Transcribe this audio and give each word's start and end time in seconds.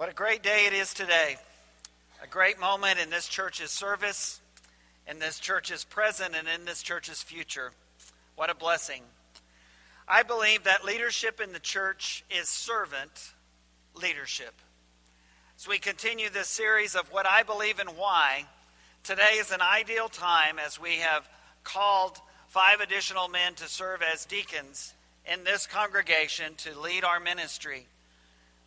What 0.00 0.08
a 0.08 0.14
great 0.14 0.42
day 0.42 0.64
it 0.64 0.72
is 0.72 0.94
today. 0.94 1.36
A 2.22 2.26
great 2.26 2.58
moment 2.58 2.98
in 2.98 3.10
this 3.10 3.28
church's 3.28 3.70
service, 3.70 4.40
in 5.06 5.18
this 5.18 5.38
church's 5.38 5.84
present, 5.84 6.34
and 6.34 6.48
in 6.48 6.64
this 6.64 6.82
church's 6.82 7.22
future. 7.22 7.72
What 8.34 8.48
a 8.48 8.54
blessing. 8.54 9.02
I 10.08 10.22
believe 10.22 10.64
that 10.64 10.86
leadership 10.86 11.38
in 11.38 11.52
the 11.52 11.58
church 11.58 12.24
is 12.30 12.48
servant 12.48 13.34
leadership. 13.94 14.54
As 15.58 15.68
we 15.68 15.78
continue 15.78 16.30
this 16.30 16.48
series 16.48 16.94
of 16.94 17.12
what 17.12 17.26
I 17.30 17.42
believe 17.42 17.78
and 17.78 17.90
why, 17.90 18.46
today 19.04 19.34
is 19.34 19.50
an 19.50 19.60
ideal 19.60 20.08
time 20.08 20.58
as 20.58 20.80
we 20.80 20.96
have 21.00 21.28
called 21.62 22.18
five 22.48 22.80
additional 22.80 23.28
men 23.28 23.54
to 23.56 23.68
serve 23.68 24.00
as 24.00 24.24
deacons 24.24 24.94
in 25.30 25.44
this 25.44 25.66
congregation 25.66 26.54
to 26.54 26.80
lead 26.80 27.04
our 27.04 27.20
ministry. 27.20 27.86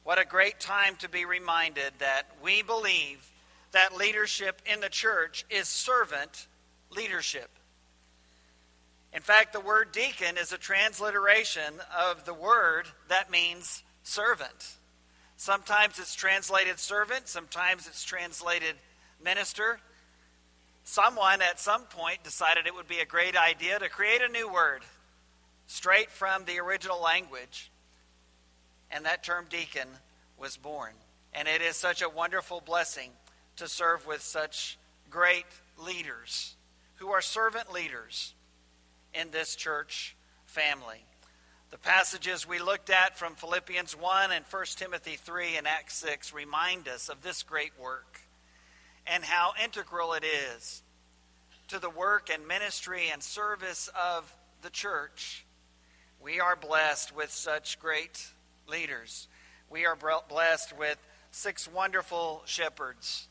What 0.03 0.20
a 0.20 0.25
great 0.25 0.59
time 0.59 0.98
to 0.98 1.07
be 1.07 1.23
reminded 1.23 1.93
that 1.99 2.23
we 2.43 2.62
believe 2.62 3.31
that 3.71 3.95
leadership 3.95 4.62
in 4.66 4.81
the 4.81 4.89
church 4.89 5.45
is 5.49 5.70
servant 5.70 6.48
leadership. 6.89 7.49
In 9.13 9.21
fact, 9.21 9.53
the 9.53 9.62
word 9.62 9.93
deacon 9.93 10.38
is 10.38 10.52
a 10.52 10.57
transliteration 10.57 11.76
of 11.98 12.26
the 12.26 12.34
word 12.34 12.88
that 13.07 13.31
means 13.31 13.84
servant. 14.03 14.76
Sometimes 15.38 15.98
it's 15.99 16.15
translated 16.15 16.79
servant, 16.79 17.29
sometimes 17.29 17.88
it's 17.88 18.04
translated 18.04 18.76
minister. 19.23 19.79
Someone 20.84 21.41
at 21.41 21.62
some 21.62 21.84
point 21.84 22.23
decided 22.23 22.67
it 22.67 22.76
would 22.76 22.90
be 22.90 22.99
a 22.99 23.05
great 23.05 23.38
idea 23.38 23.79
to 23.79 23.88
create 23.88 24.21
a 24.21 24.27
new 24.27 24.51
word 24.51 24.81
straight 25.65 26.12
from 26.12 26.43
the 26.43 26.59
original 26.59 27.01
language 27.01 27.71
and 28.93 29.05
that 29.05 29.23
term 29.23 29.45
deacon 29.49 29.88
was 30.38 30.55
born. 30.55 30.93
And 31.34 31.47
it 31.47 31.62
is 31.62 31.76
such 31.76 32.01
a 32.01 32.09
wonderful 32.09 32.62
blessing 32.62 33.09
to 33.57 33.68
serve 33.68 34.05
with 34.05 34.21
such 34.21 34.77
great 35.09 35.45
leaders 35.77 36.55
who 36.95 37.09
are 37.09 37.21
servant 37.21 37.73
leaders 37.73 38.34
in 39.13 39.31
this 39.31 39.55
church 39.55 40.15
family. 40.45 41.03
The 41.71 41.77
passages 41.79 42.48
we 42.48 42.59
looked 42.59 42.91
at 42.91 43.18
from 43.18 43.34
Philippians 43.34 43.98
1 43.99 44.31
and 44.31 44.45
1 44.49 44.65
Timothy 44.76 45.15
3 45.15 45.57
and 45.57 45.68
Acts 45.68 45.96
6 45.96 46.31
remind 46.34 46.87
us 46.87 47.09
of 47.09 47.23
this 47.23 47.41
great 47.41 47.71
work 47.81 48.21
and 49.07 49.23
how 49.23 49.53
integral 49.63 50.13
it 50.13 50.23
is 50.23 50.84
to 51.70 51.79
the 51.79 51.90
work 51.90 52.29
and 52.31 52.48
ministry 52.48 53.09
and 53.12 53.23
service 53.23 53.90
of 53.99 54.31
the 54.62 54.70
church. 54.70 55.46
We 56.21 56.40
are 56.40 56.55
blessed 56.55 57.15
with 57.15 57.31
such 57.31 57.79
great 57.79 58.23
leaders. 58.67 59.27
We 59.69 59.85
are 59.85 59.95
blessed 59.95 60.77
with 60.77 60.97
six 61.31 61.67
wonderful 61.67 62.43
shepherds 62.45 63.27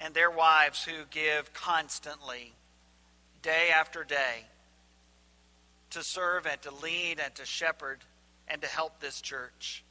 and 0.00 0.14
their 0.14 0.30
wives 0.30 0.84
who 0.84 1.04
give 1.10 1.52
constantly, 1.52 2.52
day 3.42 3.68
after 3.74 4.04
day, 4.04 4.46
to 5.90 6.02
serve 6.02 6.46
and 6.46 6.60
to 6.62 6.74
lead 6.74 7.18
and 7.22 7.34
to 7.34 7.44
shepherd 7.44 7.98
and 8.46 8.62
to 8.62 8.68
help 8.68 9.00
this 9.00 9.20
church. 9.20 9.84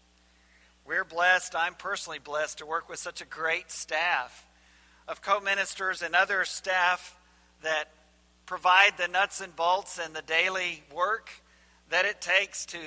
We're 0.86 1.03
blessed, 1.03 1.55
I'm 1.55 1.73
personally 1.73 2.20
blessed, 2.20 2.59
to 2.59 2.66
work 2.66 2.89
with 2.89 3.00
such 3.00 3.22
a 3.22 3.25
great 3.25 3.72
staff 3.72 4.45
of 5.08 5.22
co 5.22 5.39
ministers 5.39 6.02
and 6.02 6.16
other 6.16 6.45
staff 6.45 7.17
that 7.64 7.86
provide 8.45 8.98
the 8.98 9.08
nuts 9.08 9.42
and 9.42 9.55
bolts 9.55 10.00
and 10.00 10.16
the 10.16 10.22
daily 10.22 10.83
work 10.94 11.30
that 11.89 12.05
it 12.05 12.22
takes 12.22 12.66
to 12.67 12.78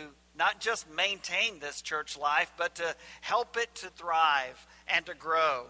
not 0.41 0.59
just 0.59 0.91
maintain 0.91 1.59
this 1.61 1.83
church 1.83 2.17
life, 2.17 2.51
but 2.57 2.77
to 2.77 2.97
help 3.21 3.59
it 3.59 3.75
to 3.75 3.91
thrive 3.91 4.67
and 4.89 5.05
to 5.05 5.15
grow. 5.15 5.67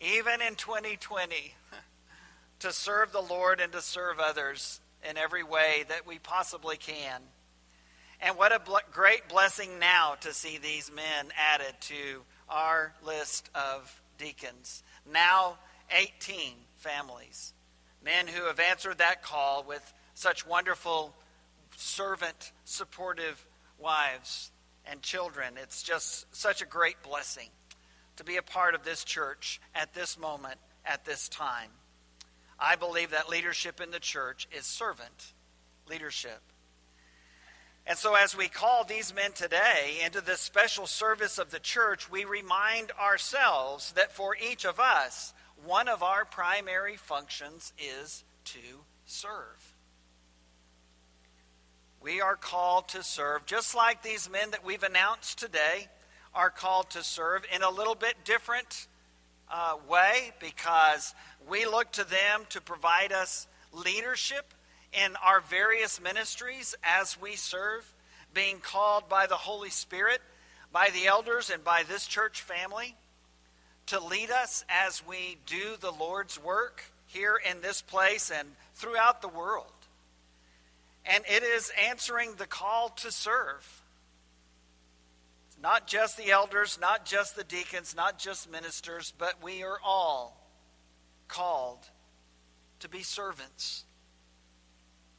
Even 0.00 0.40
in 0.40 0.54
2020, 0.54 1.54
to 2.60 2.72
serve 2.72 3.12
the 3.12 3.20
Lord 3.20 3.60
and 3.60 3.70
to 3.72 3.82
serve 3.82 4.18
others 4.18 4.80
in 5.08 5.18
every 5.18 5.42
way 5.42 5.84
that 5.90 6.06
we 6.06 6.18
possibly 6.18 6.78
can. 6.78 7.20
And 8.22 8.38
what 8.38 8.50
a 8.50 8.58
bl- 8.58 8.76
great 8.90 9.28
blessing 9.28 9.78
now 9.78 10.14
to 10.22 10.32
see 10.32 10.56
these 10.56 10.90
men 10.90 11.26
added 11.36 11.74
to 11.82 12.22
our 12.48 12.94
list 13.04 13.50
of 13.54 14.00
deacons. 14.16 14.84
Now, 15.12 15.58
18 15.90 16.54
families. 16.76 17.52
Men 18.02 18.26
who 18.26 18.46
have 18.46 18.58
answered 18.58 18.98
that 18.98 19.22
call 19.22 19.64
with 19.68 19.92
such 20.14 20.46
wonderful, 20.46 21.14
servant, 21.76 22.52
supportive 22.64 23.44
wives 23.78 24.50
and 24.84 25.02
children. 25.02 25.54
It's 25.60 25.82
just 25.82 26.26
such 26.34 26.62
a 26.62 26.66
great 26.66 27.02
blessing 27.02 27.48
to 28.16 28.24
be 28.24 28.36
a 28.36 28.42
part 28.42 28.74
of 28.74 28.84
this 28.84 29.04
church 29.04 29.60
at 29.74 29.94
this 29.94 30.18
moment, 30.18 30.58
at 30.84 31.04
this 31.04 31.28
time. 31.28 31.70
I 32.58 32.76
believe 32.76 33.12
that 33.12 33.28
leadership 33.28 33.80
in 33.80 33.90
the 33.90 34.00
church 34.00 34.48
is 34.56 34.66
servant 34.66 35.32
leadership. 35.88 36.40
And 37.86 37.96
so, 37.96 38.14
as 38.14 38.36
we 38.36 38.48
call 38.48 38.84
these 38.84 39.14
men 39.14 39.32
today 39.32 40.00
into 40.04 40.20
this 40.20 40.40
special 40.40 40.86
service 40.86 41.38
of 41.38 41.50
the 41.50 41.58
church, 41.58 42.10
we 42.10 42.26
remind 42.26 42.90
ourselves 42.92 43.92
that 43.92 44.12
for 44.12 44.36
each 44.36 44.66
of 44.66 44.78
us, 44.78 45.32
one 45.64 45.88
of 45.88 46.02
our 46.02 46.26
primary 46.26 46.96
functions 46.96 47.72
is 47.78 48.24
to 48.44 48.58
serve. 49.06 49.74
We 52.08 52.22
are 52.22 52.36
called 52.36 52.88
to 52.88 53.02
serve, 53.02 53.44
just 53.44 53.74
like 53.74 54.02
these 54.02 54.30
men 54.30 54.52
that 54.52 54.64
we've 54.64 54.82
announced 54.82 55.38
today 55.38 55.88
are 56.34 56.48
called 56.48 56.88
to 56.92 57.02
serve 57.02 57.44
in 57.54 57.62
a 57.62 57.68
little 57.68 57.94
bit 57.94 58.14
different 58.24 58.86
uh, 59.52 59.74
way 59.86 60.32
because 60.40 61.14
we 61.46 61.66
look 61.66 61.92
to 61.92 62.04
them 62.08 62.46
to 62.48 62.62
provide 62.62 63.12
us 63.12 63.46
leadership 63.74 64.54
in 64.94 65.16
our 65.22 65.42
various 65.42 66.00
ministries 66.00 66.74
as 66.82 67.20
we 67.20 67.36
serve, 67.36 67.92
being 68.32 68.60
called 68.60 69.10
by 69.10 69.26
the 69.26 69.36
Holy 69.36 69.68
Spirit, 69.68 70.22
by 70.72 70.88
the 70.94 71.08
elders, 71.08 71.50
and 71.50 71.62
by 71.62 71.82
this 71.82 72.06
church 72.06 72.40
family 72.40 72.96
to 73.84 74.00
lead 74.00 74.30
us 74.30 74.64
as 74.70 75.06
we 75.06 75.36
do 75.44 75.76
the 75.78 75.92
Lord's 75.92 76.42
work 76.42 76.84
here 77.04 77.38
in 77.50 77.60
this 77.60 77.82
place 77.82 78.30
and 78.30 78.48
throughout 78.72 79.20
the 79.20 79.28
world. 79.28 79.77
And 81.08 81.24
it 81.26 81.42
is 81.42 81.72
answering 81.88 82.34
the 82.36 82.46
call 82.46 82.90
to 82.90 83.10
serve. 83.10 83.82
It's 85.48 85.58
Not 85.60 85.86
just 85.86 86.16
the 86.16 86.30
elders, 86.30 86.78
not 86.80 87.06
just 87.06 87.34
the 87.34 87.44
deacons, 87.44 87.96
not 87.96 88.18
just 88.18 88.50
ministers, 88.50 89.12
but 89.16 89.42
we 89.42 89.62
are 89.62 89.78
all 89.82 90.46
called 91.26 91.88
to 92.80 92.88
be 92.88 93.02
servants. 93.02 93.84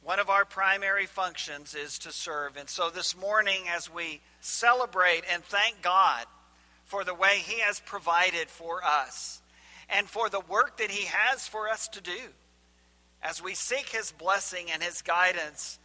One 0.02 0.18
of 0.18 0.30
our 0.30 0.44
primary 0.44 1.06
functions 1.06 1.74
is 1.74 1.98
to 2.00 2.12
serve. 2.12 2.56
And 2.56 2.68
so 2.68 2.88
this 2.88 3.16
morning, 3.16 3.64
as 3.68 3.92
we 3.92 4.20
celebrate 4.40 5.24
and 5.30 5.44
thank 5.44 5.82
God 5.82 6.24
for 6.84 7.04
the 7.04 7.14
way 7.14 7.42
He 7.44 7.60
has 7.60 7.80
provided 7.80 8.48
for 8.48 8.82
us 8.82 9.42
and 9.88 10.08
for 10.08 10.30
the 10.30 10.40
work 10.40 10.78
that 10.78 10.90
He 10.90 11.06
has 11.06 11.46
for 11.46 11.68
us 11.68 11.88
to 11.88 12.00
do, 12.00 12.18
as 13.22 13.42
we 13.42 13.54
seek 13.54 13.88
His 13.88 14.12
blessing 14.12 14.66
and 14.72 14.82
His 14.82 15.02
guidance, 15.02 15.78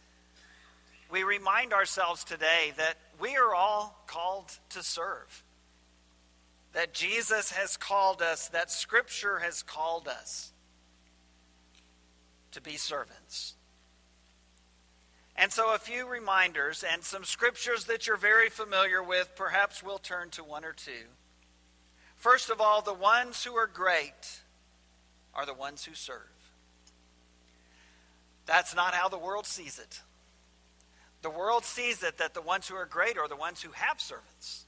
we 1.10 1.22
remind 1.22 1.72
ourselves 1.72 2.24
today 2.24 2.72
that 2.76 2.96
we 3.20 3.36
are 3.36 3.54
all 3.54 4.02
called 4.06 4.52
to 4.70 4.82
serve. 4.82 5.44
That 6.72 6.92
Jesus 6.92 7.52
has 7.52 7.76
called 7.76 8.20
us, 8.22 8.48
that 8.48 8.70
Scripture 8.70 9.38
has 9.38 9.62
called 9.62 10.08
us 10.08 10.52
to 12.52 12.60
be 12.60 12.76
servants. 12.76 13.54
And 15.36 15.52
so, 15.52 15.74
a 15.74 15.78
few 15.78 16.08
reminders 16.08 16.82
and 16.90 17.04
some 17.04 17.24
scriptures 17.24 17.84
that 17.84 18.06
you're 18.06 18.16
very 18.16 18.48
familiar 18.48 19.02
with. 19.02 19.32
Perhaps 19.36 19.82
we'll 19.82 19.98
turn 19.98 20.30
to 20.30 20.42
one 20.42 20.64
or 20.64 20.72
two. 20.72 21.10
First 22.16 22.48
of 22.48 22.60
all, 22.60 22.80
the 22.80 22.94
ones 22.94 23.44
who 23.44 23.54
are 23.54 23.66
great 23.66 24.40
are 25.34 25.44
the 25.44 25.52
ones 25.52 25.84
who 25.84 25.94
serve. 25.94 26.35
That's 28.46 28.74
not 28.74 28.94
how 28.94 29.08
the 29.08 29.18
world 29.18 29.46
sees 29.46 29.78
it. 29.78 30.00
The 31.22 31.30
world 31.30 31.64
sees 31.64 32.02
it 32.02 32.18
that 32.18 32.34
the 32.34 32.40
ones 32.42 32.68
who 32.68 32.76
are 32.76 32.86
great 32.86 33.18
are 33.18 33.28
the 33.28 33.36
ones 33.36 33.60
who 33.60 33.72
have 33.72 34.00
servants. 34.00 34.64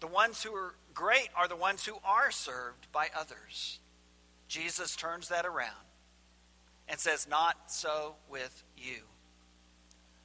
The 0.00 0.06
ones 0.06 0.42
who 0.42 0.54
are 0.54 0.74
great 0.94 1.28
are 1.36 1.46
the 1.46 1.56
ones 1.56 1.84
who 1.84 1.96
are 2.04 2.30
served 2.30 2.90
by 2.90 3.08
others. 3.16 3.78
Jesus 4.48 4.96
turns 4.96 5.28
that 5.28 5.46
around 5.46 5.70
and 6.88 6.98
says, 6.98 7.28
Not 7.28 7.56
so 7.70 8.14
with 8.30 8.64
you. 8.76 9.02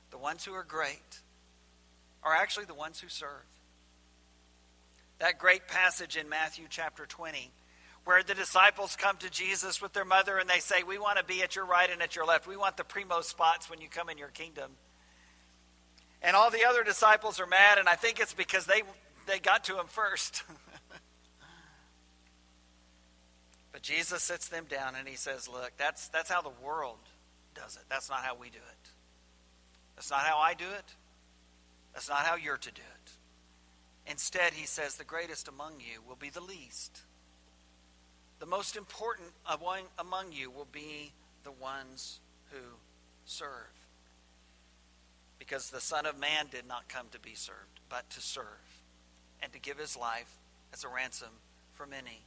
The 0.09 0.17
ones 0.17 0.45
who 0.45 0.53
are 0.53 0.63
great 0.63 1.19
are 2.23 2.33
actually 2.33 2.65
the 2.65 2.73
ones 2.73 2.99
who 2.99 3.09
serve. 3.09 3.45
That 5.19 5.39
great 5.39 5.67
passage 5.67 6.15
in 6.15 6.29
Matthew 6.29 6.65
chapter 6.69 7.05
20 7.05 7.51
where 8.07 8.24
the 8.24 8.33
disciples 8.33 8.95
come 8.95 9.18
to 9.18 9.30
Jesus 9.30 9.81
with 9.81 9.94
their 9.94 10.06
mother 10.06 10.38
and 10.38 10.50
they 10.50 10.59
say, 10.59 10.83
We 10.83 10.98
want 10.98 11.18
to 11.18 11.25
be 11.25 11.44
at 11.44 11.56
your 11.56 11.65
right 11.65 11.89
and 11.92 12.01
at 12.01 12.15
your 12.15 12.25
left. 12.25 12.48
We 12.48 12.57
want 12.57 12.77
the 12.77 12.83
primo 12.83 13.21
spots 13.21 13.69
when 13.69 13.81
you 13.81 13.89
come 13.89 14.09
in 14.09 14.18
your 14.18 14.30
kingdom. 14.30 14.71
And 16.21 16.36
all 16.36 16.50
the 16.50 16.65
other 16.68 16.83
disciples 16.83 17.39
are 17.39 17.45
mad, 17.45 17.77
and 17.77 17.88
I 17.88 17.95
think 17.95 18.19
it's 18.19 18.33
because 18.33 18.65
they, 18.65 18.81
they 19.27 19.39
got 19.39 19.65
to 19.65 19.80
him 19.80 19.88
first. 19.88 20.44
But 23.77 23.83
Jesus 23.83 24.24
sits 24.24 24.48
them 24.48 24.65
down 24.68 24.95
and 24.95 25.07
he 25.07 25.15
says, 25.15 25.48
Look, 25.48 25.71
that's, 25.77 26.07
that's 26.07 26.31
how 26.31 26.42
the 26.42 26.50
world 26.65 26.98
does 27.54 27.75
it. 27.75 27.83
That's 27.89 28.09
not 28.09 28.24
how 28.24 28.36
we 28.36 28.50
do 28.50 28.57
it. 28.57 28.89
That's 29.95 30.09
not 30.09 30.21
how 30.21 30.39
I 30.39 30.56
do 30.56 30.65
it. 30.65 30.95
That's 31.94 32.09
not 32.09 32.25
how 32.25 32.38
you're 32.38 32.57
to 32.57 32.71
do 32.71 32.81
it. 32.81 33.12
Instead, 34.09 34.54
he 34.54 34.65
says, 34.65 34.95
The 34.95 35.04
greatest 35.04 35.48
among 35.48 35.74
you 35.80 36.01
will 36.07 36.15
be 36.15 36.31
the 36.31 36.42
least. 36.42 37.01
The 38.39 38.45
most 38.45 38.75
important 38.75 39.29
among 39.49 40.31
you 40.31 40.51
will 40.51 40.67
be 40.71 41.11
the 41.43 41.51
ones 41.51 42.19
who 42.51 42.59
serve. 43.25 43.49
Because 45.39 45.69
the 45.69 45.81
Son 45.81 46.05
of 46.05 46.19
Man 46.19 46.47
did 46.51 46.67
not 46.67 46.89
come 46.89 47.07
to 47.11 47.19
be 47.19 47.35
served, 47.35 47.79
but 47.89 48.09
to 48.11 48.21
serve 48.21 48.45
and 49.41 49.51
to 49.53 49.59
give 49.59 49.77
his 49.77 49.95
life 49.95 50.31
as 50.73 50.83
a 50.83 50.87
ransom 50.87 51.29
for 51.73 51.85
many. 51.85 52.23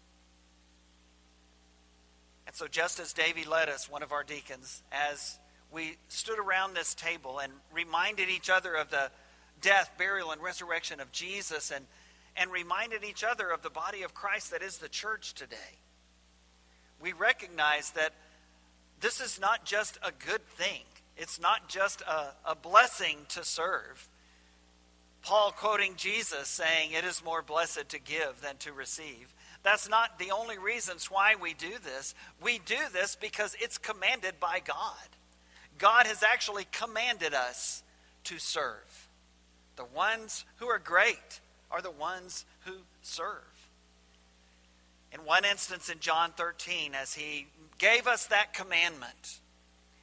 And 2.46 2.56
so, 2.56 2.66
just 2.66 2.98
as 2.98 3.12
Davy 3.12 3.44
led 3.44 3.68
us, 3.68 3.88
one 3.88 4.02
of 4.02 4.12
our 4.12 4.24
deacons, 4.24 4.82
as 4.90 5.38
we 5.70 5.96
stood 6.08 6.38
around 6.38 6.74
this 6.74 6.94
table 6.94 7.38
and 7.38 7.52
reminded 7.72 8.28
each 8.28 8.50
other 8.50 8.74
of 8.74 8.90
the 8.90 9.10
death, 9.60 9.92
burial, 9.98 10.32
and 10.32 10.42
resurrection 10.42 11.00
of 11.00 11.12
Jesus, 11.12 11.70
and, 11.70 11.84
and 12.36 12.50
reminded 12.50 13.04
each 13.04 13.22
other 13.22 13.50
of 13.50 13.62
the 13.62 13.70
body 13.70 14.02
of 14.02 14.14
Christ 14.14 14.50
that 14.50 14.62
is 14.62 14.78
the 14.78 14.88
church 14.88 15.34
today, 15.34 15.78
we 17.00 17.12
recognize 17.12 17.90
that 17.92 18.12
this 19.00 19.20
is 19.20 19.40
not 19.40 19.64
just 19.64 19.98
a 20.02 20.12
good 20.26 20.46
thing. 20.56 20.82
It's 21.16 21.40
not 21.40 21.68
just 21.68 22.02
a, 22.02 22.32
a 22.44 22.54
blessing 22.54 23.18
to 23.30 23.44
serve. 23.44 24.08
Paul 25.22 25.52
quoting 25.52 25.94
Jesus 25.96 26.48
saying, 26.48 26.92
It 26.92 27.04
is 27.04 27.24
more 27.24 27.42
blessed 27.42 27.88
to 27.90 27.98
give 27.98 28.40
than 28.42 28.56
to 28.58 28.72
receive. 28.72 29.34
That's 29.62 29.88
not 29.88 30.18
the 30.18 30.30
only 30.30 30.58
reasons 30.58 31.10
why 31.10 31.34
we 31.40 31.52
do 31.52 31.72
this. 31.84 32.14
We 32.42 32.58
do 32.64 32.78
this 32.92 33.16
because 33.16 33.54
it's 33.60 33.76
commanded 33.76 34.40
by 34.40 34.60
God. 34.64 34.94
God 35.78 36.06
has 36.06 36.22
actually 36.22 36.66
commanded 36.72 37.34
us 37.34 37.82
to 38.24 38.38
serve. 38.38 39.08
The 39.76 39.84
ones 39.84 40.44
who 40.56 40.66
are 40.66 40.78
great 40.78 41.40
are 41.70 41.82
the 41.82 41.90
ones 41.90 42.44
who 42.64 42.72
serve. 43.02 43.49
In 45.12 45.24
one 45.24 45.44
instance 45.44 45.88
in 45.88 45.98
John 45.98 46.32
13, 46.36 46.94
as 46.94 47.14
he 47.14 47.48
gave 47.78 48.06
us 48.06 48.26
that 48.26 48.54
commandment, 48.54 49.40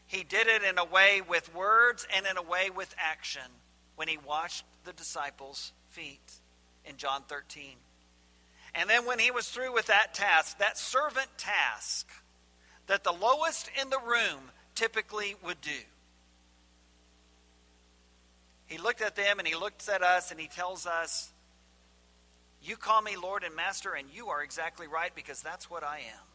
he 0.05 0.23
did 0.23 0.47
it 0.47 0.63
in 0.63 0.77
a 0.77 0.85
way 0.85 1.21
with 1.27 1.53
words 1.53 2.05
and 2.15 2.25
in 2.25 2.37
a 2.37 2.41
way 2.41 2.69
with 2.69 2.93
action 2.97 3.49
when 3.95 4.07
he 4.07 4.17
washed 4.17 4.65
the 4.85 4.93
disciples' 4.93 5.71
feet 5.89 6.33
in 6.85 6.97
John 6.97 7.23
13. 7.27 7.75
And 8.75 8.89
then 8.89 9.05
when 9.05 9.19
he 9.19 9.31
was 9.31 9.49
through 9.49 9.73
with 9.73 9.87
that 9.87 10.13
task, 10.13 10.59
that 10.59 10.77
servant 10.77 11.29
task 11.37 12.07
that 12.87 13.03
the 13.03 13.11
lowest 13.11 13.69
in 13.81 13.89
the 13.89 13.99
room 13.99 14.51
typically 14.75 15.35
would 15.43 15.59
do, 15.61 15.79
he 18.67 18.77
looked 18.77 19.01
at 19.01 19.15
them 19.15 19.39
and 19.39 19.47
he 19.47 19.55
looks 19.55 19.89
at 19.89 20.03
us 20.03 20.31
and 20.31 20.39
he 20.39 20.47
tells 20.47 20.85
us, 20.85 21.31
You 22.67 22.75
call 22.75 23.01
me 23.01 23.15
Lord 23.15 23.45
and 23.45 23.55
Master, 23.55 23.93
and 23.93 24.09
you 24.13 24.27
are 24.27 24.43
exactly 24.43 24.87
right 24.87 25.15
because 25.15 25.41
that's 25.41 25.69
what 25.69 25.85
I 25.85 25.99
am. 25.99 26.25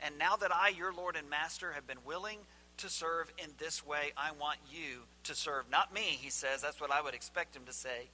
And 0.00 0.16
now 0.18 0.36
that 0.36 0.54
I, 0.54 0.68
your 0.68 0.92
Lord 0.92 1.16
and 1.16 1.28
Master, 1.28 1.72
have 1.72 1.84
been 1.84 1.98
willing 2.06 2.38
to 2.76 2.88
serve 2.88 3.32
in 3.36 3.50
this 3.58 3.84
way, 3.84 4.12
I 4.16 4.30
want 4.38 4.58
you 4.70 5.00
to 5.24 5.34
serve. 5.34 5.64
Not 5.68 5.92
me, 5.92 6.00
he 6.00 6.30
says. 6.30 6.62
That's 6.62 6.80
what 6.80 6.92
I 6.92 7.02
would 7.02 7.14
expect 7.14 7.56
him 7.56 7.64
to 7.64 7.72
say. 7.72 8.08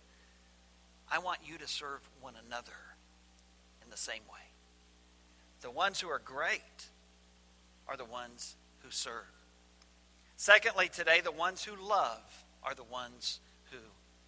I 1.11 1.19
want 1.19 1.41
you 1.44 1.59
to 1.59 1.69
serve 1.69 2.00
one 2.23 2.32
another 2.47 2.73
in 3.85 3.91
the 3.91 3.97
same 3.99 4.23
way. 4.32 4.41
The 5.61 5.70
ones 5.70 6.00
who 6.00 6.09
are 6.09 6.20
great 6.25 6.61
are 7.88 7.99
the 7.99 8.06
ones 8.06 8.56
who 8.81 8.91
serve. 8.91 9.12
Secondly, 10.37 10.88
today, 10.91 11.20
the 11.23 11.31
ones 11.31 11.62
who 11.62 11.76
love 11.76 12.44
are 12.62 12.75
the 12.75 12.85
ones 12.85 13.41
who 13.70 13.79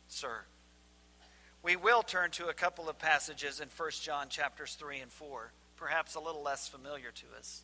serve. 0.08 0.44
We 1.64 1.76
will 1.76 2.02
turn 2.02 2.30
to 2.32 2.48
a 2.48 2.54
couple 2.54 2.90
of 2.90 2.98
passages 2.98 3.58
in 3.58 3.68
1 3.74 3.90
John 4.02 4.28
chapters 4.28 4.74
3 4.74 4.98
and 4.98 5.10
4, 5.10 5.50
perhaps 5.78 6.14
a 6.14 6.20
little 6.20 6.42
less 6.42 6.68
familiar 6.68 7.10
to 7.10 7.24
us. 7.38 7.62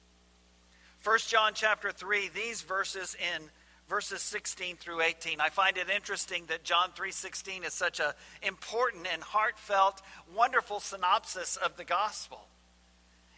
1 1.04 1.18
John 1.28 1.52
chapter 1.54 1.92
3, 1.92 2.30
these 2.34 2.62
verses 2.62 3.14
in 3.14 3.50
verses 3.90 4.22
16 4.22 4.76
through 4.76 5.02
18. 5.02 5.42
I 5.42 5.50
find 5.50 5.76
it 5.76 5.90
interesting 5.90 6.46
that 6.46 6.64
John 6.64 6.92
3:16 6.92 7.62
is 7.64 7.74
such 7.74 8.00
a 8.00 8.14
important 8.40 9.06
and 9.06 9.22
heartfelt, 9.22 10.00
wonderful 10.32 10.80
synopsis 10.80 11.56
of 11.56 11.76
the 11.76 11.84
gospel. 11.84 12.48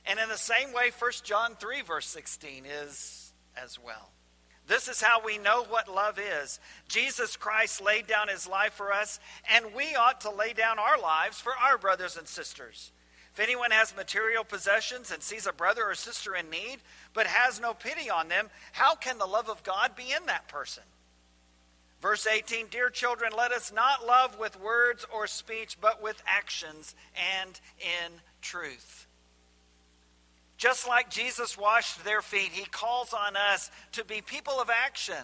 And 0.06 0.20
in 0.20 0.28
the 0.28 0.38
same 0.38 0.72
way 0.72 0.90
1 0.90 1.24
John 1.24 1.56
3 1.56 1.80
verse 1.80 2.06
16 2.06 2.66
is 2.66 3.32
as 3.56 3.80
well. 3.80 4.12
This 4.72 4.88
is 4.88 5.02
how 5.02 5.20
we 5.22 5.36
know 5.36 5.64
what 5.64 5.94
love 5.94 6.18
is. 6.18 6.58
Jesus 6.88 7.36
Christ 7.36 7.82
laid 7.82 8.06
down 8.06 8.28
his 8.28 8.48
life 8.48 8.72
for 8.72 8.90
us, 8.90 9.20
and 9.52 9.74
we 9.74 9.94
ought 9.94 10.22
to 10.22 10.30
lay 10.30 10.54
down 10.54 10.78
our 10.78 10.98
lives 10.98 11.38
for 11.38 11.52
our 11.54 11.76
brothers 11.76 12.16
and 12.16 12.26
sisters. 12.26 12.90
If 13.34 13.40
anyone 13.40 13.70
has 13.70 13.94
material 13.94 14.44
possessions 14.44 15.10
and 15.10 15.22
sees 15.22 15.46
a 15.46 15.52
brother 15.52 15.82
or 15.84 15.94
sister 15.94 16.34
in 16.34 16.48
need, 16.48 16.78
but 17.12 17.26
has 17.26 17.60
no 17.60 17.74
pity 17.74 18.08
on 18.08 18.28
them, 18.28 18.48
how 18.72 18.94
can 18.94 19.18
the 19.18 19.26
love 19.26 19.50
of 19.50 19.62
God 19.62 19.94
be 19.94 20.04
in 20.04 20.24
that 20.24 20.48
person? 20.48 20.84
Verse 22.00 22.26
18 22.26 22.68
Dear 22.70 22.88
children, 22.88 23.32
let 23.36 23.52
us 23.52 23.74
not 23.74 24.06
love 24.06 24.38
with 24.38 24.58
words 24.58 25.04
or 25.14 25.26
speech, 25.26 25.76
but 25.82 26.02
with 26.02 26.22
actions 26.26 26.94
and 27.42 27.60
in 27.78 28.12
truth. 28.40 29.06
Just 30.62 30.86
like 30.86 31.10
Jesus 31.10 31.58
washed 31.58 32.04
their 32.04 32.22
feet, 32.22 32.50
he 32.52 32.64
calls 32.66 33.12
on 33.12 33.34
us 33.36 33.68
to 33.90 34.04
be 34.04 34.20
people 34.20 34.60
of 34.60 34.70
action, 34.70 35.16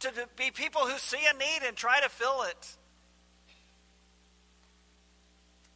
to 0.00 0.10
be 0.34 0.50
people 0.50 0.86
who 0.86 0.96
see 0.96 1.18
a 1.30 1.36
need 1.36 1.68
and 1.68 1.76
try 1.76 2.00
to 2.00 2.08
fill 2.08 2.44
it. 2.44 2.76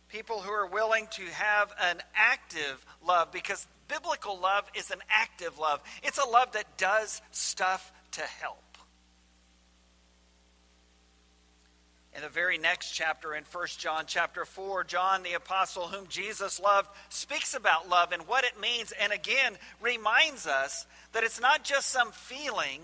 People 0.09 0.41
who 0.41 0.51
are 0.51 0.67
willing 0.67 1.09
to 1.11 1.23
have 1.25 1.75
an 1.79 1.99
active 2.15 2.87
love 3.07 3.31
because 3.33 3.67
biblical 3.87 4.41
love 4.41 4.65
is 4.75 4.91
an 4.91 5.01
active 5.11 5.59
love. 5.59 5.83
It's 6.03 6.17
a 6.17 6.27
love 6.27 6.53
that 6.53 6.79
does 6.79 7.21
stuff 7.33 7.93
to 8.13 8.23
help. 8.23 8.66
In 12.17 12.23
the 12.23 12.29
very 12.31 12.57
next 12.57 12.93
chapter 12.93 13.35
in 13.35 13.45
1 13.45 13.67
John 13.77 14.05
chapter 14.07 14.47
4, 14.47 14.85
John 14.85 15.23
the 15.23 15.35
apostle 15.35 15.89
whom 15.89 16.07
Jesus 16.09 16.59
loved 16.59 16.89
speaks 17.11 17.55
about 17.55 17.91
love 17.91 18.13
and 18.13 18.27
what 18.27 18.45
it 18.45 18.59
means 18.59 18.93
and 18.99 19.13
again 19.13 19.57
reminds 19.83 20.47
us 20.47 20.87
that 21.13 21.25
it's 21.25 21.41
not 21.41 21.63
just 21.63 21.91
some 21.91 22.13
feeling. 22.13 22.81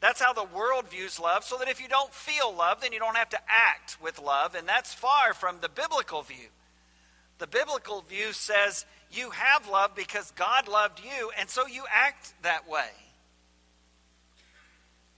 That's 0.00 0.20
how 0.20 0.32
the 0.32 0.44
world 0.44 0.88
views 0.88 1.20
love, 1.20 1.44
so 1.44 1.58
that 1.58 1.68
if 1.68 1.80
you 1.80 1.88
don't 1.88 2.12
feel 2.12 2.52
love, 2.52 2.80
then 2.80 2.92
you 2.92 2.98
don't 2.98 3.16
have 3.16 3.28
to 3.30 3.38
act 3.48 3.98
with 4.02 4.18
love, 4.18 4.54
and 4.54 4.66
that's 4.66 4.94
far 4.94 5.34
from 5.34 5.58
the 5.60 5.68
biblical 5.68 6.22
view. 6.22 6.48
The 7.38 7.46
biblical 7.46 8.00
view 8.00 8.32
says 8.32 8.86
you 9.12 9.30
have 9.30 9.68
love 9.68 9.94
because 9.94 10.32
God 10.32 10.68
loved 10.68 11.00
you, 11.04 11.30
and 11.38 11.48
so 11.48 11.66
you 11.66 11.84
act 11.88 12.32
that 12.42 12.68
way. 12.68 12.88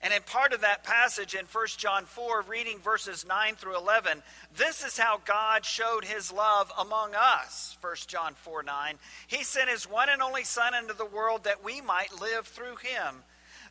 And 0.04 0.12
in 0.12 0.20
part 0.20 0.52
of 0.52 0.60
that 0.60 0.84
passage 0.84 1.34
in 1.34 1.46
1 1.46 1.66
John 1.78 2.04
4, 2.04 2.42
reading 2.42 2.78
verses 2.78 3.24
9 3.26 3.54
through 3.54 3.78
11, 3.78 4.22
this 4.54 4.84
is 4.84 4.98
how 4.98 5.18
God 5.24 5.64
showed 5.64 6.04
his 6.04 6.30
love 6.30 6.70
among 6.78 7.14
us. 7.14 7.78
1 7.80 7.94
John 8.06 8.34
4 8.34 8.62
9. 8.64 8.96
He 9.26 9.42
sent 9.42 9.70
his 9.70 9.88
one 9.90 10.10
and 10.10 10.20
only 10.20 10.44
Son 10.44 10.74
into 10.74 10.92
the 10.92 11.06
world 11.06 11.44
that 11.44 11.64
we 11.64 11.80
might 11.80 12.20
live 12.20 12.46
through 12.46 12.76
him. 12.76 13.22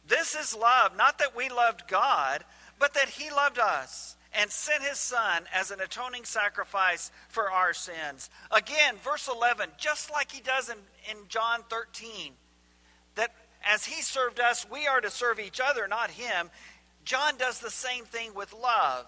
This 0.08 0.34
is 0.34 0.56
love, 0.56 0.98
not 0.98 1.20
that 1.20 1.36
we 1.36 1.50
loved 1.50 1.88
God, 1.88 2.44
but 2.80 2.96
that 2.96 3.10
he 3.10 3.30
loved 3.30 3.60
us 3.60 4.16
and 4.34 4.50
sent 4.50 4.82
his 4.82 4.98
Son 4.98 5.44
as 5.54 5.70
an 5.70 5.82
atoning 5.82 6.26
sacrifice 6.26 7.12
for 7.30 7.52
our 7.52 7.76
sins. 7.76 8.32
Again, 8.50 8.96
verse 9.04 9.30
11, 9.32 9.70
just 9.78 10.12
like 10.12 10.32
he 10.32 10.42
does 10.42 10.68
in, 10.68 10.78
in 11.12 11.28
John 11.30 11.60
13, 11.70 12.34
that 13.14 13.36
as 13.64 13.86
he 13.86 14.02
served 14.02 14.40
us, 14.40 14.66
we 14.70 14.88
are 14.88 15.02
to 15.02 15.10
serve 15.10 15.40
each 15.40 15.60
other, 15.60 15.88
not 15.88 16.12
him. 16.12 16.50
John 17.06 17.38
does 17.38 17.60
the 17.60 17.70
same 17.70 18.06
thing 18.06 18.34
with 18.34 18.54
love. 18.54 19.06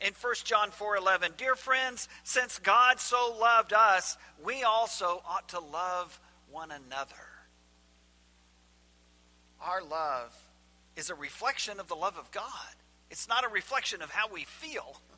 In 0.00 0.14
1 0.14 0.44
John 0.44 0.72
4:11, 0.72 1.36
dear 1.36 1.54
friends, 1.54 2.08
since 2.24 2.58
God 2.58 2.98
so 2.98 3.32
loved 3.32 3.72
us, 3.72 4.16
we 4.42 4.64
also 4.64 5.22
ought 5.26 5.48
to 5.50 5.60
love 5.60 6.18
one 6.50 6.72
another. 6.72 7.28
Our 9.60 9.82
love 9.82 10.34
is 10.96 11.08
a 11.08 11.14
reflection 11.14 11.78
of 11.78 11.86
the 11.86 11.94
love 11.94 12.18
of 12.18 12.30
God. 12.32 12.74
It's 13.10 13.28
not 13.28 13.44
a 13.44 13.48
reflection 13.48 14.02
of 14.02 14.10
how 14.10 14.28
we 14.28 14.44
feel. 14.44 15.00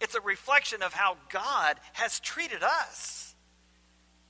It's 0.00 0.16
a 0.16 0.20
reflection 0.20 0.82
of 0.82 0.92
how 0.92 1.16
God 1.28 1.78
has 1.92 2.18
treated 2.18 2.64
us. 2.64 3.36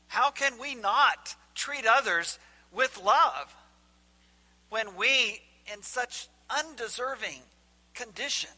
How 0.07 0.31
can 0.31 0.59
we 0.59 0.75
not 0.75 1.35
treat 1.55 1.87
others 1.87 2.39
with 2.73 3.03
love? 3.03 3.55
When 4.73 4.97
we, 4.97 5.39
in 5.71 5.83
such 5.83 6.29
undeserving 6.49 7.43
condition, 7.93 8.49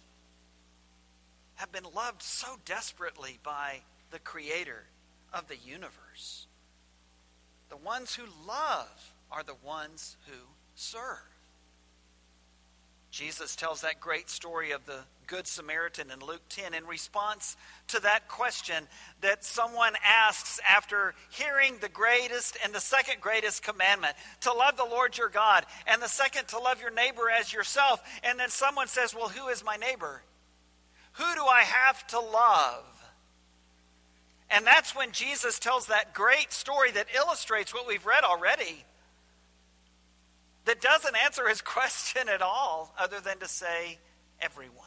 have 1.56 1.72
been 1.72 1.86
loved 1.92 2.22
so 2.22 2.46
desperately 2.64 3.40
by 3.42 3.80
the 4.12 4.20
Creator 4.20 4.84
of 5.32 5.48
the 5.48 5.56
universe. 5.56 6.46
The 7.68 7.76
ones 7.76 8.14
who 8.14 8.26
love 8.46 9.12
are 9.32 9.42
the 9.42 9.56
ones 9.64 10.16
who 10.28 10.36
serve. 10.76 11.33
Jesus 13.14 13.54
tells 13.54 13.82
that 13.82 14.00
great 14.00 14.28
story 14.28 14.72
of 14.72 14.86
the 14.86 14.98
Good 15.28 15.46
Samaritan 15.46 16.10
in 16.10 16.18
Luke 16.18 16.42
10 16.48 16.74
in 16.74 16.84
response 16.84 17.56
to 17.86 18.00
that 18.00 18.26
question 18.26 18.88
that 19.20 19.44
someone 19.44 19.92
asks 20.04 20.58
after 20.68 21.14
hearing 21.30 21.76
the 21.80 21.88
greatest 21.88 22.56
and 22.64 22.74
the 22.74 22.80
second 22.80 23.20
greatest 23.20 23.62
commandment 23.62 24.16
to 24.40 24.52
love 24.52 24.76
the 24.76 24.84
Lord 24.84 25.16
your 25.16 25.28
God, 25.28 25.64
and 25.86 26.02
the 26.02 26.08
second 26.08 26.48
to 26.48 26.58
love 26.58 26.80
your 26.80 26.90
neighbor 26.90 27.30
as 27.30 27.52
yourself. 27.52 28.02
And 28.24 28.36
then 28.36 28.48
someone 28.48 28.88
says, 28.88 29.14
Well, 29.14 29.28
who 29.28 29.46
is 29.46 29.64
my 29.64 29.76
neighbor? 29.76 30.22
Who 31.12 31.34
do 31.36 31.44
I 31.44 31.62
have 31.62 32.04
to 32.08 32.18
love? 32.18 32.84
And 34.50 34.66
that's 34.66 34.96
when 34.96 35.12
Jesus 35.12 35.60
tells 35.60 35.86
that 35.86 36.14
great 36.14 36.52
story 36.52 36.90
that 36.90 37.06
illustrates 37.14 37.72
what 37.72 37.86
we've 37.86 38.06
read 38.06 38.24
already 38.24 38.84
that 40.64 40.80
doesn't 40.80 41.16
answer 41.24 41.48
his 41.48 41.60
question 41.62 42.28
at 42.28 42.42
all, 42.42 42.94
other 42.98 43.20
than 43.20 43.38
to 43.38 43.48
say, 43.48 43.98
everyone. 44.40 44.86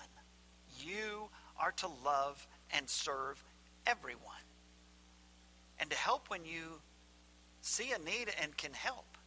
You 0.80 1.30
are 1.60 1.72
to 1.78 1.88
love 2.06 2.46
and 2.72 2.90
serve 2.90 3.44
everyone. 3.86 4.36
And 5.80 5.90
to 5.90 5.98
help 5.98 6.30
when 6.30 6.46
you 6.46 6.82
see 7.62 7.92
a 7.92 8.00
need 8.00 8.30
and 8.42 8.56
can 8.58 8.74
help. 8.74 9.18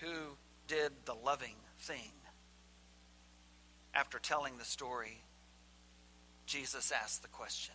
Who 0.00 0.36
did 0.68 0.92
the 1.04 1.14
loving 1.14 1.56
thing? 1.78 2.12
After 3.94 4.18
telling 4.18 4.58
the 4.58 4.64
story, 4.64 5.22
Jesus 6.44 6.92
asked 6.92 7.22
the 7.22 7.28
question. 7.28 7.74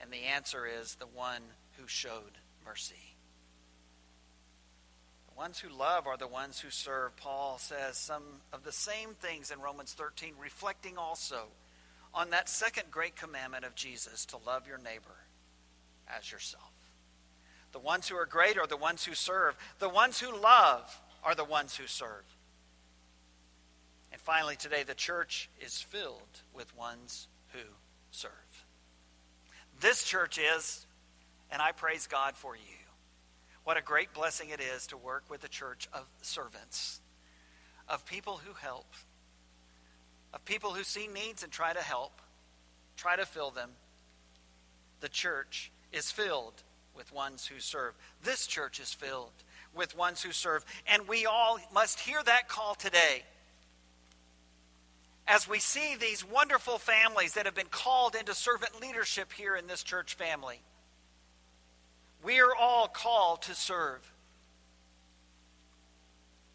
And 0.00 0.10
the 0.10 0.24
answer 0.24 0.66
is 0.66 0.96
the 0.96 1.06
one 1.06 1.42
who 1.78 1.86
showed 1.86 2.38
mercy. 2.66 3.11
The 5.32 5.40
ones 5.40 5.58
who 5.60 5.68
love 5.70 6.06
are 6.06 6.16
the 6.16 6.28
ones 6.28 6.60
who 6.60 6.70
serve. 6.70 7.16
Paul 7.16 7.56
says 7.58 7.96
some 7.96 8.22
of 8.52 8.64
the 8.64 8.72
same 8.72 9.14
things 9.14 9.50
in 9.50 9.60
Romans 9.60 9.94
13, 9.94 10.34
reflecting 10.38 10.98
also 10.98 11.44
on 12.12 12.30
that 12.30 12.48
second 12.48 12.90
great 12.90 13.16
commandment 13.16 13.64
of 13.64 13.74
Jesus 13.74 14.26
to 14.26 14.36
love 14.36 14.66
your 14.66 14.78
neighbor 14.78 15.24
as 16.06 16.30
yourself. 16.30 16.70
The 17.72 17.78
ones 17.78 18.08
who 18.08 18.16
are 18.16 18.26
great 18.26 18.58
are 18.58 18.66
the 18.66 18.76
ones 18.76 19.04
who 19.04 19.14
serve. 19.14 19.56
The 19.78 19.88
ones 19.88 20.20
who 20.20 20.36
love 20.36 21.00
are 21.24 21.34
the 21.34 21.44
ones 21.44 21.76
who 21.76 21.86
serve. 21.86 22.24
And 24.12 24.20
finally, 24.20 24.56
today, 24.56 24.82
the 24.82 24.94
church 24.94 25.48
is 25.60 25.80
filled 25.80 26.42
with 26.54 26.76
ones 26.76 27.28
who 27.52 27.60
serve. 28.10 28.30
This 29.80 30.04
church 30.04 30.38
is, 30.38 30.86
and 31.50 31.62
I 31.62 31.72
praise 31.72 32.06
God 32.06 32.36
for 32.36 32.54
you. 32.54 32.81
What 33.64 33.76
a 33.76 33.82
great 33.82 34.12
blessing 34.12 34.50
it 34.50 34.60
is 34.60 34.88
to 34.88 34.96
work 34.96 35.24
with 35.30 35.44
a 35.44 35.48
church 35.48 35.88
of 35.92 36.06
servants, 36.20 37.00
of 37.88 38.04
people 38.04 38.40
who 38.44 38.54
help, 38.54 38.92
of 40.34 40.44
people 40.44 40.72
who 40.72 40.82
see 40.82 41.06
needs 41.06 41.42
and 41.42 41.52
try 41.52 41.72
to 41.72 41.80
help, 41.80 42.20
try 42.96 43.16
to 43.16 43.26
fill 43.26 43.50
them. 43.50 43.70
The 45.00 45.08
church 45.08 45.70
is 45.92 46.10
filled 46.10 46.62
with 46.96 47.12
ones 47.12 47.46
who 47.46 47.60
serve. 47.60 47.94
This 48.22 48.46
church 48.46 48.80
is 48.80 48.92
filled 48.92 49.32
with 49.74 49.96
ones 49.96 50.22
who 50.22 50.32
serve. 50.32 50.64
And 50.86 51.08
we 51.08 51.26
all 51.26 51.58
must 51.72 52.00
hear 52.00 52.22
that 52.22 52.48
call 52.48 52.74
today. 52.74 53.22
As 55.26 55.48
we 55.48 55.60
see 55.60 55.96
these 55.96 56.28
wonderful 56.28 56.78
families 56.78 57.34
that 57.34 57.46
have 57.46 57.54
been 57.54 57.66
called 57.70 58.14
into 58.16 58.34
servant 58.34 58.80
leadership 58.80 59.32
here 59.32 59.54
in 59.54 59.66
this 59.66 59.82
church 59.82 60.14
family. 60.14 60.60
We 62.24 62.40
are 62.40 62.54
all 62.54 62.88
called 62.88 63.42
to 63.42 63.54
serve. 63.54 64.12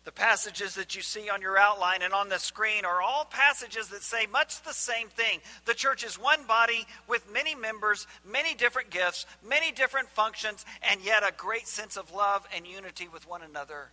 The 0.07 0.13
passages 0.13 0.75
that 0.75 0.95
you 0.95 1.01
see 1.01 1.29
on 1.29 1.41
your 1.41 1.57
outline 1.57 2.01
and 2.01 2.13
on 2.13 2.29
the 2.29 2.39
screen 2.39 2.85
are 2.85 3.01
all 3.01 3.25
passages 3.25 3.89
that 3.89 4.03
say 4.03 4.25
much 4.25 4.61
the 4.61 4.71
same 4.71 5.09
thing. 5.09 5.41
The 5.65 5.73
church 5.73 6.05
is 6.05 6.17
one 6.17 6.45
body 6.45 6.87
with 7.09 7.29
many 7.29 7.55
members, 7.55 8.07
many 8.25 8.55
different 8.55 8.89
gifts, 8.89 9.25
many 9.45 9.73
different 9.73 10.07
functions, 10.07 10.65
and 10.81 11.01
yet 11.01 11.23
a 11.27 11.33
great 11.35 11.67
sense 11.67 11.97
of 11.97 12.13
love 12.13 12.47
and 12.55 12.65
unity 12.65 13.09
with 13.09 13.27
one 13.27 13.41
another. 13.41 13.89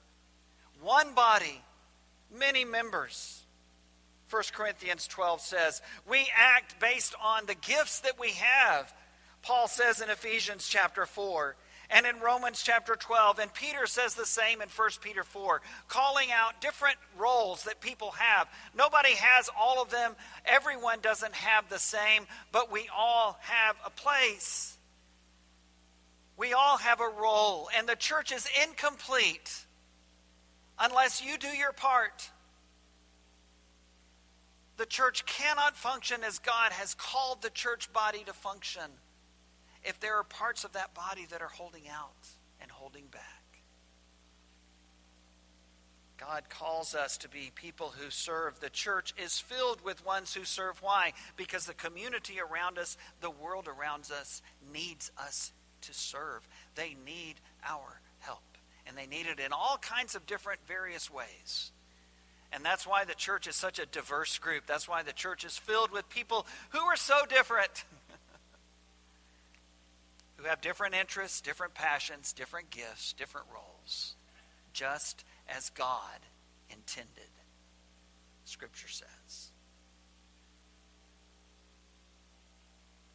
One 0.80 1.14
body, 1.14 1.60
many 2.32 2.64
members. 2.64 3.42
1 4.30 4.42
Corinthians 4.52 5.08
12 5.08 5.40
says, 5.40 5.82
We 6.08 6.28
act 6.36 6.78
based 6.78 7.16
on 7.20 7.46
the 7.46 7.56
gifts 7.56 7.98
that 8.00 8.20
we 8.20 8.30
have. 8.30 8.94
Paul 9.42 9.66
says 9.66 10.00
in 10.00 10.10
Ephesians 10.10 10.68
chapter 10.68 11.06
4, 11.06 11.56
and 11.94 12.06
in 12.06 12.18
Romans 12.18 12.60
chapter 12.60 12.96
12. 12.96 13.38
And 13.38 13.54
Peter 13.54 13.86
says 13.86 14.14
the 14.14 14.26
same 14.26 14.60
in 14.60 14.68
1 14.68 14.90
Peter 15.00 15.22
4, 15.22 15.62
calling 15.86 16.28
out 16.32 16.60
different 16.60 16.96
roles 17.16 17.62
that 17.62 17.80
people 17.80 18.10
have. 18.10 18.48
Nobody 18.76 19.14
has 19.14 19.48
all 19.58 19.80
of 19.80 19.90
them, 19.90 20.16
everyone 20.44 20.98
doesn't 21.00 21.34
have 21.34 21.70
the 21.70 21.78
same, 21.78 22.26
but 22.50 22.70
we 22.70 22.88
all 22.94 23.38
have 23.42 23.76
a 23.86 23.90
place. 23.90 24.76
We 26.36 26.52
all 26.52 26.78
have 26.78 27.00
a 27.00 27.08
role, 27.08 27.68
and 27.78 27.88
the 27.88 27.94
church 27.94 28.32
is 28.32 28.48
incomplete 28.66 29.64
unless 30.80 31.24
you 31.24 31.38
do 31.38 31.46
your 31.46 31.72
part. 31.72 32.28
The 34.78 34.86
church 34.86 35.24
cannot 35.26 35.76
function 35.76 36.24
as 36.24 36.40
God 36.40 36.72
has 36.72 36.94
called 36.94 37.42
the 37.42 37.50
church 37.50 37.92
body 37.92 38.24
to 38.26 38.32
function 38.32 38.90
if 39.84 40.00
there 40.00 40.16
are 40.16 40.24
parts 40.24 40.64
of 40.64 40.72
that 40.72 40.94
body 40.94 41.26
that 41.30 41.42
are 41.42 41.48
holding 41.48 41.88
out 41.88 42.28
and 42.60 42.70
holding 42.70 43.06
back. 43.06 43.44
God 46.18 46.48
calls 46.48 46.94
us 46.94 47.18
to 47.18 47.28
be 47.28 47.50
people 47.54 47.92
who 47.98 48.08
serve. 48.08 48.60
The 48.60 48.70
church 48.70 49.12
is 49.22 49.38
filled 49.38 49.84
with 49.84 50.06
ones 50.06 50.32
who 50.32 50.44
serve. 50.44 50.80
Why? 50.80 51.12
Because 51.36 51.66
the 51.66 51.74
community 51.74 52.36
around 52.40 52.78
us, 52.78 52.96
the 53.20 53.30
world 53.30 53.68
around 53.68 54.10
us, 54.10 54.40
needs 54.72 55.10
us 55.18 55.52
to 55.82 55.92
serve. 55.92 56.48
They 56.76 56.96
need 57.04 57.34
our 57.68 58.00
help. 58.20 58.42
And 58.86 58.96
they 58.96 59.06
need 59.06 59.26
it 59.26 59.40
in 59.40 59.52
all 59.52 59.76
kinds 59.78 60.14
of 60.14 60.24
different, 60.26 60.60
various 60.66 61.10
ways. 61.10 61.72
And 62.52 62.64
that's 62.64 62.86
why 62.86 63.04
the 63.04 63.14
church 63.14 63.48
is 63.48 63.56
such 63.56 63.80
a 63.80 63.86
diverse 63.86 64.38
group. 64.38 64.64
That's 64.66 64.88
why 64.88 65.02
the 65.02 65.12
church 65.12 65.44
is 65.44 65.58
filled 65.58 65.90
with 65.90 66.08
people 66.08 66.46
who 66.70 66.78
are 66.80 66.96
so 66.96 67.26
different. 67.28 67.84
who 70.44 70.50
have 70.50 70.60
different 70.60 70.94
interests, 70.94 71.40
different 71.40 71.72
passions, 71.72 72.34
different 72.34 72.68
gifts, 72.68 73.14
different 73.14 73.46
roles, 73.50 74.14
just 74.74 75.24
as 75.48 75.70
God 75.70 76.20
intended, 76.68 77.30
Scripture 78.44 78.88
says. 78.88 79.50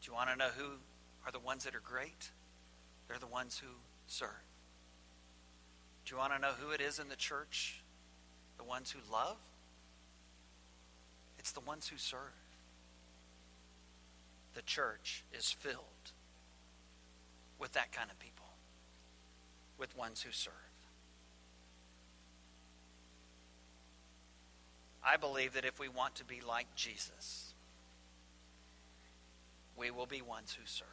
Do 0.02 0.10
you 0.10 0.16
want 0.16 0.32
to 0.32 0.36
know 0.38 0.50
who 0.58 0.80
are 1.24 1.32
the 1.32 1.38
ones 1.38 1.66
that 1.66 1.76
are 1.76 1.82
great? 1.82 2.32
They're 3.08 3.20
the 3.20 3.28
ones 3.28 3.60
who 3.60 3.70
serve. 4.08 4.30
Do 6.06 6.16
you 6.16 6.18
want 6.18 6.34
to 6.34 6.40
know 6.40 6.54
who 6.60 6.72
it 6.72 6.82
is 6.82 6.98
in 6.98 7.10
the 7.10 7.16
church? 7.16 7.84
The 8.58 8.64
ones 8.64 8.90
who 8.90 9.00
love? 9.14 9.38
It's 11.38 11.52
the 11.52 11.60
ones 11.60 11.88
who 11.90 11.98
serve. 12.00 12.34
The 14.56 14.64
church 14.64 15.24
is 15.32 15.52
filled 15.52 16.14
with 17.60 17.74
that 17.74 17.92
kind 17.92 18.10
of 18.10 18.18
people, 18.20 18.46
with 19.78 19.96
ones 19.98 20.22
who 20.22 20.32
serve. 20.32 20.54
I 25.04 25.18
believe 25.18 25.54
that 25.54 25.66
if 25.66 25.80
we 25.80 25.88
want 25.88 26.16
to 26.16 26.26
be 26.26 26.42
like 26.46 26.74
Jesus, 26.76 27.54
we 29.78 29.92
will 29.92 30.06
be 30.06 30.22
ones 30.22 30.56
who 30.60 30.66
serve. 30.66 30.88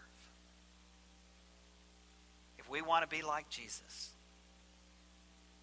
If 2.58 2.70
we 2.70 2.82
want 2.82 3.08
to 3.08 3.16
be 3.16 3.22
like 3.22 3.48
Jesus, 3.48 4.10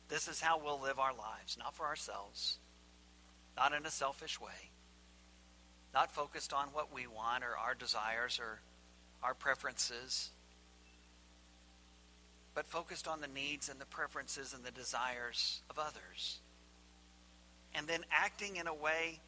this 0.09 0.27
is 0.27 0.39
how 0.39 0.61
we'll 0.63 0.81
live 0.81 0.99
our 0.99 1.13
lives, 1.13 1.57
not 1.57 1.73
for 1.73 1.85
ourselves, 1.85 2.59
not 3.57 3.73
in 3.73 3.85
a 3.85 3.91
selfish 3.91 4.39
way, 4.39 4.71
not 5.93 6.11
focused 6.11 6.53
on 6.53 6.67
what 6.73 6.93
we 6.93 7.07
want 7.07 7.43
or 7.43 7.57
our 7.57 7.73
desires 7.73 8.39
or 8.39 8.59
our 9.23 9.33
preferences, 9.33 10.31
but 12.55 12.67
focused 12.67 13.07
on 13.07 13.21
the 13.21 13.27
needs 13.27 13.69
and 13.69 13.79
the 13.79 13.85
preferences 13.85 14.53
and 14.53 14.63
the 14.63 14.71
desires 14.71 15.61
of 15.69 15.79
others. 15.79 16.39
And 17.75 17.87
then 17.87 18.01
acting 18.11 18.57
in 18.57 18.67
a 18.67 18.73
way 18.73 19.19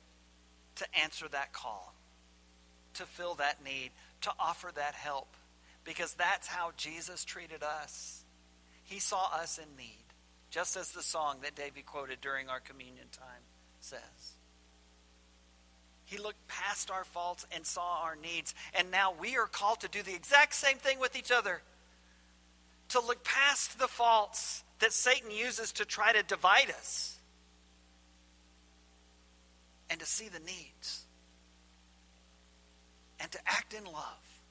to 0.75 0.86
answer 1.01 1.27
that 1.29 1.53
call, 1.53 1.96
to 2.96 3.05
fill 3.05 3.36
that 3.36 3.63
need, 3.63 3.91
to 4.22 4.32
offer 4.39 4.72
that 4.75 4.94
help. 4.94 5.29
Because 5.84 6.13
that's 6.13 6.48
how 6.48 6.72
Jesus 6.77 7.24
treated 7.24 7.63
us. 7.63 8.24
He 8.84 9.00
saw 9.00 9.29
us 9.34 9.58
in 9.58 9.77
need, 9.77 10.05
just 10.51 10.77
as 10.77 10.91
the 10.91 11.01
song 11.01 11.38
that 11.44 11.55
David 11.55 11.86
quoted 11.86 12.22
during 12.22 12.50
our 12.50 12.60
communion 12.60 13.08
time 13.12 13.41
says. 13.79 14.36
He 16.05 16.20
looked 16.20 16.48
past 16.48 16.91
our 16.91 17.03
faults 17.03 17.48
and 17.51 17.65
saw 17.65 18.03
our 18.03 18.15
needs. 18.15 18.53
And 18.75 18.91
now 18.91 19.13
we 19.20 19.38
are 19.38 19.48
called 19.48 19.82
to 19.82 19.88
do 19.88 20.03
the 20.03 20.13
exact 20.13 20.53
same 20.53 20.77
thing 20.77 21.00
with 21.00 21.15
each 21.15 21.32
other 21.32 21.62
to 22.96 23.06
look 23.06 23.24
past 23.24 23.78
the 23.78 23.88
faults 23.88 24.64
that 24.80 24.94
Satan 24.94 25.30
uses 25.30 25.74
to 25.74 25.86
try 25.86 26.14
to 26.14 26.24
divide 26.24 26.70
us 26.70 27.18
and 29.90 30.00
to 30.00 30.06
see 30.06 30.30
the 30.30 30.40
needs 30.40 31.06
and 33.20 33.30
to 33.32 33.40
act 33.46 33.74
in 33.74 33.84
love 33.84 34.42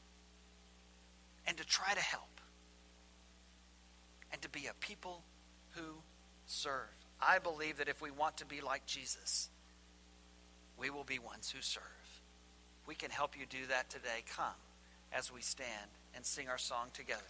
and 1.47 1.57
to 1.57 1.65
try 1.65 1.93
to 1.95 2.01
help 2.01 2.41
and 4.31 4.41
to 4.43 4.49
be 4.49 4.67
a 4.67 4.75
people 4.81 5.23
who 5.71 5.83
serve. 6.47 6.91
I 7.21 7.39
believe 7.39 7.79
that 7.79 7.89
if 7.89 8.03
we 8.03 8.11
want 8.11 8.37
to 8.39 8.47
be 8.47 8.61
like 8.61 8.85
Jesus, 8.85 9.49
we 10.79 10.91
will 10.91 11.05
be 11.05 11.19
ones 11.19 11.51
who 11.51 11.63
serve. 11.63 11.83
We 12.87 12.95
can 12.95 13.11
help 13.11 13.39
you 13.39 13.47
do 13.47 13.67
that 13.71 13.89
today. 13.89 14.23
Come 14.37 14.61
as 15.13 15.33
we 15.33 15.41
stand 15.41 15.91
and 16.15 16.27
sing 16.27 16.49
our 16.49 16.59
song 16.59 16.89
together. 16.93 17.23